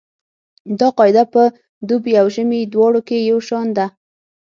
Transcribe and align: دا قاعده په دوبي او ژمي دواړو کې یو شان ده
دا 0.79 0.87
قاعده 0.97 1.23
په 1.33 1.41
دوبي 1.87 2.13
او 2.21 2.27
ژمي 2.35 2.61
دواړو 2.73 3.01
کې 3.07 3.17
یو 3.29 3.39
شان 3.47 3.67
ده 3.77 3.85